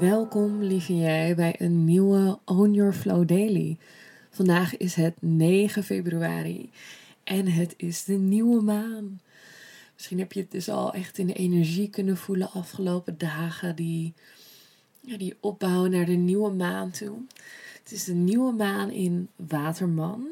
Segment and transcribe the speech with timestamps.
[0.00, 3.76] Welkom lieve jij bij een nieuwe Own Your Flow Daily.
[4.30, 6.70] Vandaag is het 9 februari
[7.24, 9.20] en het is de nieuwe maan.
[9.94, 14.14] Misschien heb je het dus al echt in de energie kunnen voelen afgelopen dagen, die,
[15.00, 17.18] die opbouw naar de nieuwe maan toe.
[17.82, 20.26] Het is de nieuwe maan in Waterman.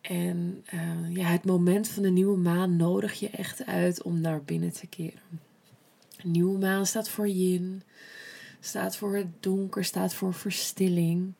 [0.00, 4.42] En uh, ja, het moment van de nieuwe maan nodig je echt uit om naar
[4.42, 5.40] binnen te keren.
[6.22, 7.82] De nieuwe maan staat voor yin
[8.64, 11.32] staat voor het donker, staat voor verstilling.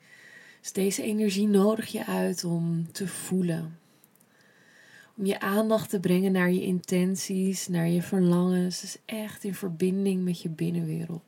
[0.60, 3.78] Dus deze energie nodig je uit om te voelen.
[5.16, 8.80] Om je aandacht te brengen naar je intenties, naar je verlangens.
[8.80, 11.22] Dus echt in verbinding met je binnenwereld.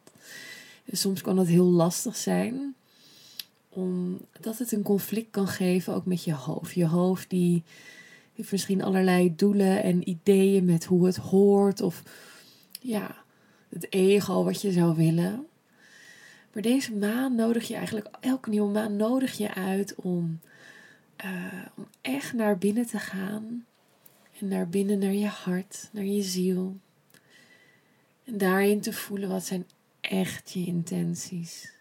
[0.84, 2.74] En soms kan het heel lastig zijn,
[3.68, 6.74] omdat het een conflict kan geven ook met je hoofd.
[6.74, 7.62] Je hoofd die
[8.34, 12.02] heeft misschien allerlei doelen en ideeën met hoe het hoort of
[12.80, 13.16] ja,
[13.68, 15.46] het ego wat je zou willen.
[16.54, 20.40] Maar deze maan nodig je eigenlijk, elke nieuwe maan nodig je uit om,
[21.24, 23.66] uh, om echt naar binnen te gaan.
[24.38, 26.76] En naar binnen, naar je hart, naar je ziel.
[28.24, 29.66] En daarin te voelen wat zijn
[30.00, 31.72] echt je intenties.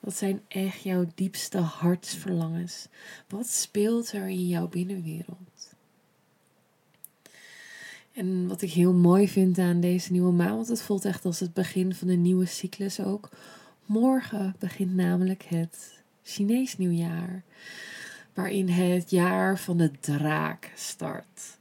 [0.00, 2.88] Wat zijn echt jouw diepste hartsverlangens?
[3.28, 5.74] Wat speelt er in jouw binnenwereld?
[8.12, 11.40] En wat ik heel mooi vind aan deze nieuwe maan, want het voelt echt als
[11.40, 13.30] het begin van een nieuwe cyclus ook
[13.88, 17.42] Morgen begint namelijk het Chinees nieuwjaar,
[18.34, 21.58] waarin het jaar van de draak start.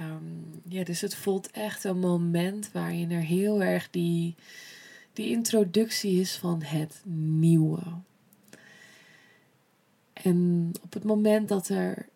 [0.00, 4.34] Um, ja, dus het voelt echt een moment waarin er heel erg die,
[5.12, 7.02] die introductie is van het
[7.38, 7.82] nieuwe.
[10.12, 12.08] En op het moment dat er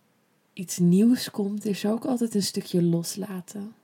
[0.52, 3.74] iets nieuws komt, is ook altijd een stukje loslaten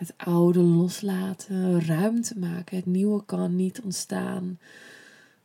[0.00, 2.76] het oude loslaten, ruimte maken.
[2.76, 4.58] Het nieuwe kan niet ontstaan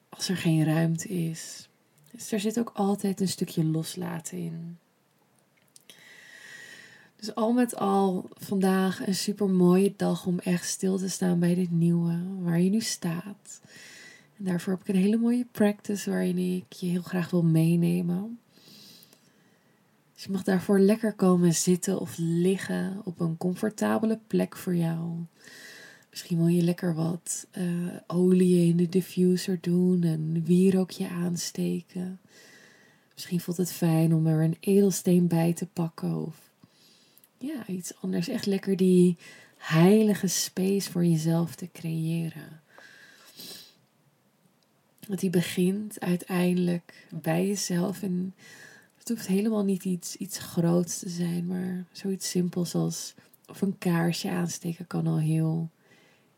[0.09, 1.69] als er geen ruimte is.
[2.11, 4.77] Dus er zit ook altijd een stukje loslaten in.
[7.16, 11.55] Dus al met al vandaag een super mooie dag om echt stil te staan bij
[11.55, 13.61] dit nieuwe, waar je nu staat.
[14.37, 18.39] En daarvoor heb ik een hele mooie practice waarin ik je heel graag wil meenemen.
[20.15, 25.25] Dus je mag daarvoor lekker komen zitten of liggen op een comfortabele plek voor jou.
[26.09, 32.19] Misschien wil je lekker wat uh, olie in de diffuser doen en wierookje aansteken.
[33.13, 36.45] Misschien voelt het fijn om er een edelsteen bij te pakken of
[37.37, 38.27] ja, iets anders.
[38.27, 39.17] Echt lekker die
[39.57, 42.61] heilige space voor jezelf te creëren.
[45.07, 48.33] Want die begint uiteindelijk bij jezelf en
[49.05, 53.13] het hoeft helemaal niet iets, iets groots te zijn, maar zoiets simpels als
[53.47, 55.69] of een kaarsje aansteken kan al heel,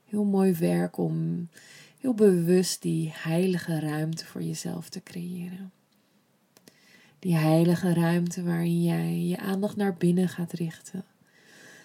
[0.05, 1.49] heel mooi werken om
[1.99, 5.71] heel bewust die heilige ruimte voor jezelf te creëren.
[7.19, 11.05] Die heilige ruimte waarin jij je aandacht naar binnen gaat richten.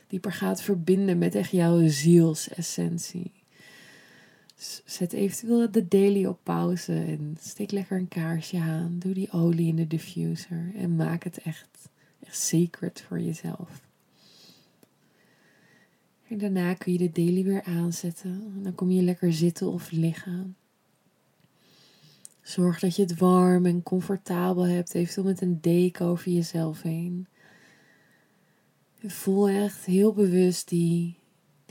[0.07, 3.33] Dieper gaat verbinden met echt jouw zielsessentie.
[4.85, 8.99] Zet eventueel de daily op pauze en steek lekker een kaarsje aan.
[8.99, 11.89] Doe die olie in de diffuser en maak het echt,
[12.27, 13.81] echt sacred voor jezelf.
[16.29, 18.63] En daarna kun je de daily weer aanzetten.
[18.63, 20.57] dan kom je lekker zitten of liggen.
[22.43, 27.27] Zorg dat je het warm en comfortabel hebt, eventueel met een deken over jezelf heen.
[29.01, 31.17] En voel echt heel bewust die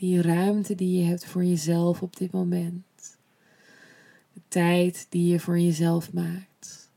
[0.01, 3.17] die ruimte die je hebt voor jezelf op dit moment.
[4.33, 6.89] De tijd die je voor jezelf maakt.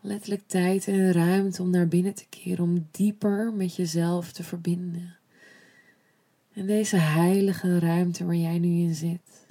[0.00, 5.16] Letterlijk tijd en ruimte om naar binnen te keren, om dieper met jezelf te verbinden.
[6.52, 9.46] En deze heilige ruimte waar jij nu in zit.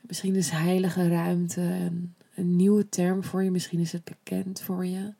[0.00, 4.86] Misschien is heilige ruimte een, een nieuwe term voor je, misschien is het bekend voor
[4.86, 5.12] je.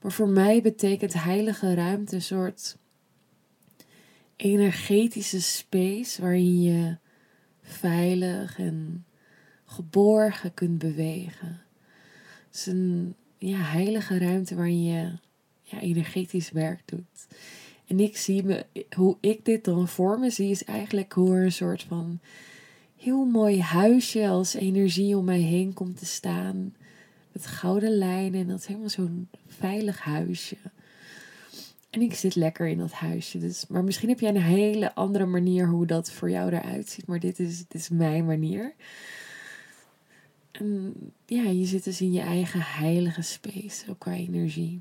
[0.00, 2.80] Maar voor mij betekent heilige ruimte een soort
[4.42, 6.96] energetische space waarin je
[7.62, 9.04] veilig en
[9.64, 11.60] geborgen kunt bewegen.
[12.46, 15.12] Het is een ja, heilige ruimte waarin je
[15.62, 17.26] ja, energetisch werk doet.
[17.86, 18.66] En ik zie me,
[18.96, 22.20] hoe ik dit dan voor me zie, is eigenlijk hoe een soort van
[22.96, 26.74] heel mooi huisje als energie om mij heen komt te staan.
[27.32, 30.56] Met gouden lijnen en dat is helemaal zo'n veilig huisje.
[31.92, 33.38] En ik zit lekker in dat huisje.
[33.38, 37.06] Dus, maar misschien heb jij een hele andere manier hoe dat voor jou eruit ziet.
[37.06, 38.74] Maar dit is, dit is mijn manier.
[40.50, 40.94] En
[41.26, 44.80] ja, je zit dus in je eigen heilige space, ook qua energie.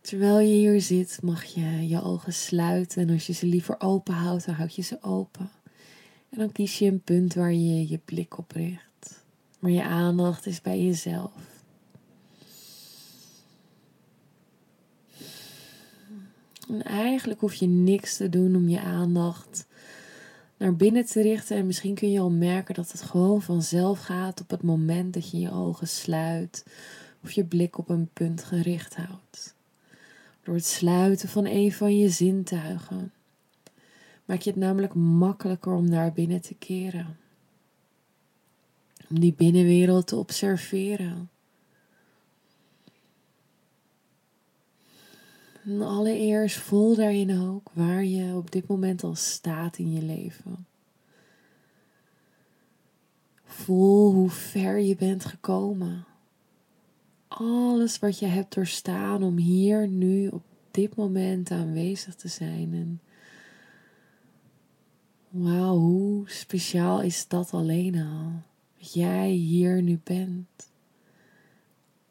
[0.00, 3.02] Terwijl je hier zit, mag je je ogen sluiten.
[3.02, 5.50] En als je ze liever open houdt, dan houd je ze open.
[6.30, 9.24] En dan kies je een punt waar je je blik op richt.
[9.58, 11.53] Maar je aandacht is bij jezelf.
[16.68, 19.66] En eigenlijk hoef je niks te doen om je aandacht
[20.56, 21.56] naar binnen te richten.
[21.56, 25.30] En misschien kun je al merken dat het gewoon vanzelf gaat op het moment dat
[25.30, 26.66] je je ogen sluit
[27.22, 29.54] of je blik op een punt gericht houdt.
[30.42, 33.12] Door het sluiten van een van je zintuigen
[34.24, 37.16] maak je het namelijk makkelijker om naar binnen te keren.
[39.08, 41.28] Om die binnenwereld te observeren.
[45.66, 50.66] Allereerst voel daarin ook waar je op dit moment al staat in je leven.
[53.44, 56.04] Voel hoe ver je bent gekomen.
[57.28, 62.74] Alles wat je hebt doorstaan om hier nu op dit moment aanwezig te zijn.
[62.74, 63.00] En
[65.28, 68.32] wauw, hoe speciaal is dat alleen al?
[68.78, 70.72] Dat jij hier nu bent.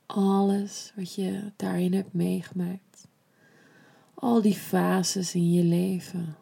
[0.06, 3.08] Alles wat je daarin hebt meegemaakt
[4.24, 6.36] al die fases in je leven.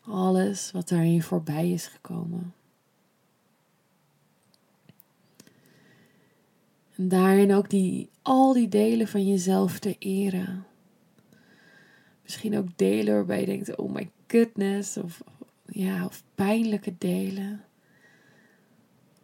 [0.00, 2.54] Alles wat daarin voorbij is gekomen.
[6.94, 10.66] En daarin ook die, al die delen van jezelf te eren.
[12.22, 15.22] Misschien ook delen waarbij je denkt, oh my goodness, of,
[15.66, 17.64] ja, of pijnlijke delen.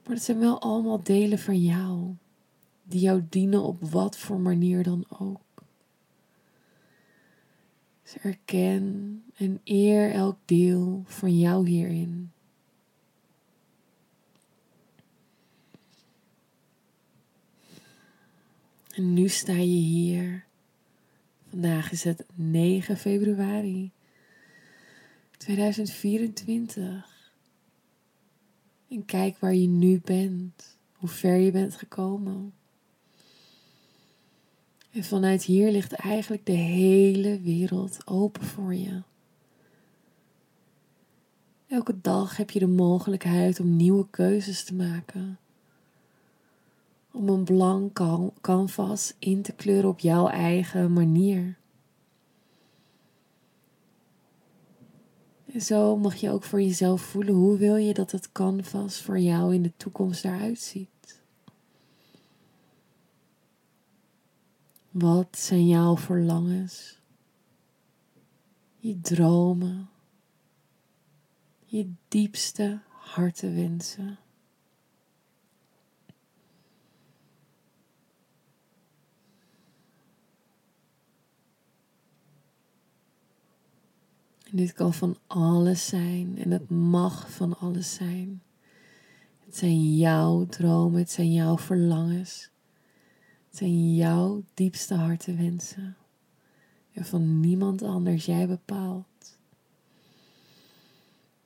[0.05, 2.15] Maar het zijn wel allemaal delen van jou,
[2.83, 5.52] die jou dienen op wat voor manier dan ook.
[8.21, 12.31] Erken en eer elk deel van jou hierin.
[18.95, 20.45] En nu sta je hier.
[21.49, 23.91] Vandaag is het 9 februari
[25.37, 27.33] 2024.
[28.89, 32.53] En kijk waar je nu bent, hoe ver je bent gekomen.
[34.93, 39.03] En vanuit hier ligt eigenlijk de hele wereld open voor je.
[41.67, 45.39] Elke dag heb je de mogelijkheid om nieuwe keuzes te maken.
[47.11, 48.01] Om een blank
[48.41, 51.57] canvas in te kleuren op jouw eigen manier.
[55.53, 59.19] En zo mag je ook voor jezelf voelen hoe wil je dat het canvas voor
[59.19, 60.92] jou in de toekomst eruit ziet.
[64.93, 67.01] Wat zijn jouw verlangens?
[68.77, 69.89] Je dromen,
[71.65, 74.19] je diepste hartenwensen.
[84.45, 88.43] En dit kan van alles zijn en het mag van alles zijn.
[89.45, 92.52] Het zijn jouw dromen, het zijn jouw verlangens.
[93.53, 95.97] Zijn jouw diepste hartenwensen.
[96.93, 98.25] En van niemand anders.
[98.25, 99.39] Jij bepaalt.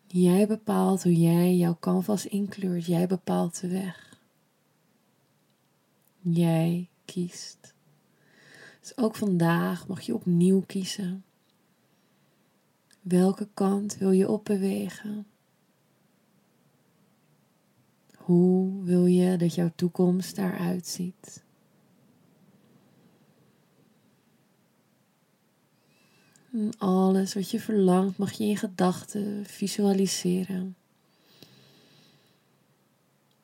[0.07, 2.87] Jij bepaalt hoe jij jouw canvas inkleurt.
[2.87, 4.21] Jij bepaalt de weg.
[6.21, 7.75] Jij kiest.
[8.81, 11.25] Dus ook vandaag mag je opnieuw kiezen.
[13.01, 15.27] Welke kant wil je opbewegen?
[18.17, 21.45] Hoe wil je dat jouw toekomst eruit ziet?
[26.79, 30.77] Alles wat je verlangt mag je in gedachten visualiseren.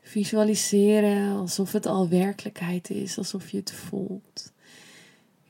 [0.03, 4.53] Visualiseren alsof het al werkelijkheid is, alsof je het voelt.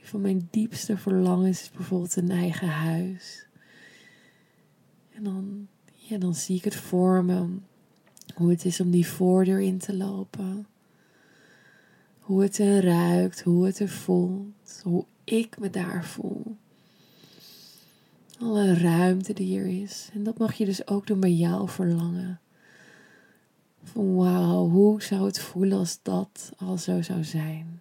[0.00, 3.46] Een van mijn diepste verlangens is bijvoorbeeld een eigen huis.
[5.14, 7.46] En dan, ja, dan zie ik het voor me,
[8.34, 10.66] hoe het is om die voordeur in te lopen.
[12.18, 16.56] Hoe het er ruikt, hoe het er voelt, hoe ik me daar voel.
[18.42, 20.10] Alle ruimte die er is.
[20.14, 22.40] En dat mag je dus ook doen bij jouw verlangen.
[23.82, 27.80] Van wauw, hoe zou het voelen als dat al zo zou zijn?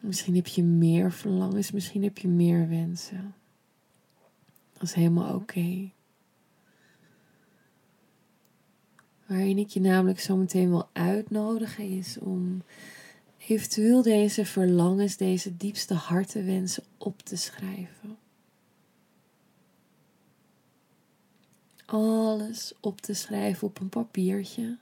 [0.00, 3.34] Misschien heb je meer verlangens, misschien heb je meer wensen.
[4.72, 5.90] Dat is helemaal oké.
[9.26, 12.62] Waarin ik je namelijk zo meteen wil uitnodigen is om
[13.48, 18.16] eventueel deze verlangens, deze diepste hartenwensen op te schrijven.
[21.84, 24.78] Alles op te schrijven op een papiertje.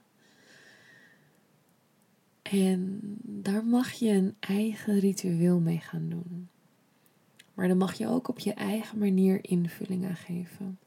[2.41, 6.49] En daar mag je een eigen ritueel mee gaan doen.
[7.53, 10.79] Maar dan mag je ook op je eigen manier invulling aan geven.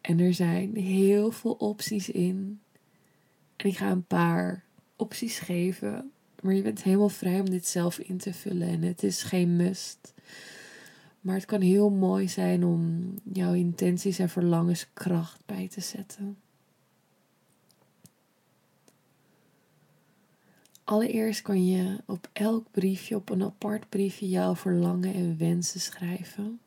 [0.00, 2.60] En er zijn heel veel opties in.
[3.56, 4.65] En ik ga een paar
[4.96, 6.10] opties geven.
[6.42, 8.68] Maar je bent helemaal vrij om dit zelf in te vullen.
[8.68, 10.14] En het is geen must.
[11.20, 16.36] Maar het kan heel mooi zijn om jouw intenties en verlangens kracht bij te zetten.
[20.84, 26.60] Allereerst kan je op elk briefje, op een apart briefje, jouw verlangen en wensen schrijven.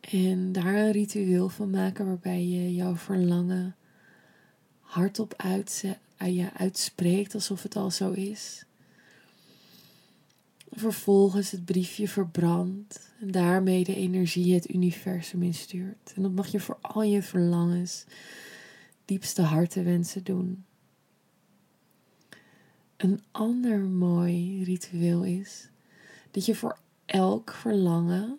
[0.00, 3.76] En daar een ritueel van maken waarbij je jouw verlangen
[4.88, 5.34] hardop
[6.26, 8.64] je uitspreekt alsof het al zo is.
[10.70, 16.12] Vervolgens het briefje verbrandt en daarmee de energie het universum instuurt.
[16.14, 18.04] En dat mag je voor al je verlangens,
[19.04, 20.64] diepste hartenwensen doen.
[22.96, 25.68] Een ander mooi ritueel is
[26.30, 28.38] dat je voor elk verlangen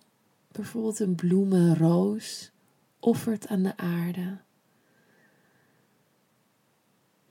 [0.51, 2.51] bijvoorbeeld een bloemenroos
[3.00, 4.38] offert aan de aarde.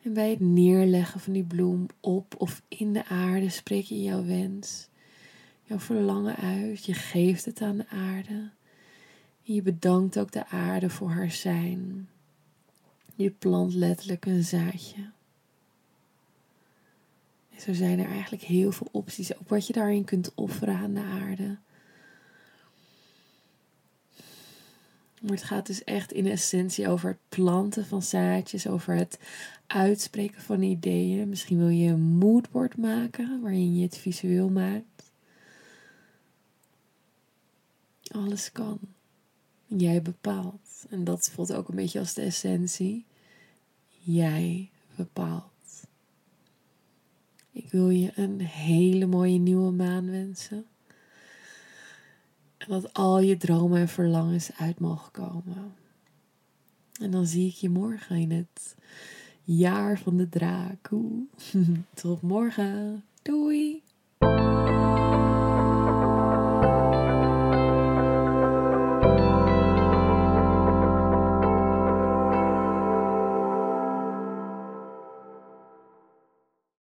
[0.08, 4.24] En bij het neerleggen van die bloem op of in de aarde spreek je jouw
[4.24, 4.88] wens,
[5.62, 6.84] jouw verlangen uit.
[6.84, 8.50] Je geeft het aan de aarde.
[9.44, 12.08] En je bedankt ook de aarde voor haar zijn.
[13.14, 15.10] Je plant letterlijk een zaadje.
[17.54, 20.94] En zo zijn er eigenlijk heel veel opties, ook wat je daarin kunt offeren aan
[20.94, 21.56] de aarde.
[25.22, 29.18] Maar het gaat dus echt in essentie over het planten van zaadjes, over het
[29.66, 31.28] uitspreken van ideeën.
[31.28, 35.12] Misschien wil je een moodboard maken waarin je het visueel maakt.
[38.10, 38.78] Alles kan.
[39.66, 40.86] Jij bepaalt.
[40.90, 43.04] En dat voelt ook een beetje als de essentie.
[43.98, 45.86] Jij bepaalt.
[47.52, 50.66] Ik wil je een hele mooie nieuwe maan wensen.
[52.68, 55.74] Dat al je dromen en verlangens uit mogen komen.
[57.00, 58.76] En dan zie ik je morgen in het
[59.44, 60.90] jaar van de draak.
[61.94, 63.04] Tot morgen.
[63.22, 63.82] Doei.